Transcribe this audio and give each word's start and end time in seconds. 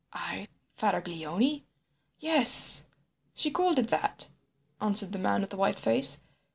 "I 0.13 0.47
Faraglioni? 0.79 1.63
Yes, 2.17 2.85
she 3.35 3.51
called 3.51 3.77
it 3.77 3.89
that," 3.89 4.29
answered 4.81 5.11
the 5.11 5.19
man 5.19 5.41
with 5.41 5.51
the 5.51 5.57
white 5.57 5.79
face. 5.79 6.21